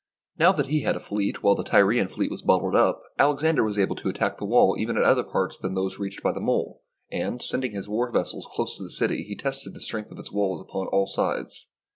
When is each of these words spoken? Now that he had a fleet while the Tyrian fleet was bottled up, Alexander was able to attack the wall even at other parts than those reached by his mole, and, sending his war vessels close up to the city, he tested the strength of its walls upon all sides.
Now 0.39 0.51
that 0.53 0.65
he 0.65 0.79
had 0.79 0.95
a 0.95 0.99
fleet 0.99 1.43
while 1.43 1.53
the 1.53 1.63
Tyrian 1.63 2.07
fleet 2.07 2.31
was 2.31 2.41
bottled 2.41 2.73
up, 2.75 3.03
Alexander 3.19 3.63
was 3.63 3.77
able 3.77 3.95
to 3.97 4.09
attack 4.09 4.39
the 4.39 4.45
wall 4.45 4.75
even 4.79 4.97
at 4.97 5.03
other 5.03 5.21
parts 5.21 5.59
than 5.59 5.75
those 5.75 5.99
reached 5.99 6.23
by 6.23 6.33
his 6.33 6.41
mole, 6.41 6.81
and, 7.11 7.39
sending 7.39 7.73
his 7.73 7.87
war 7.87 8.11
vessels 8.11 8.47
close 8.49 8.71
up 8.73 8.77
to 8.77 8.83
the 8.85 8.89
city, 8.89 9.21
he 9.21 9.35
tested 9.35 9.75
the 9.75 9.79
strength 9.79 10.09
of 10.09 10.17
its 10.17 10.31
walls 10.31 10.59
upon 10.67 10.87
all 10.87 11.05
sides. 11.05 11.67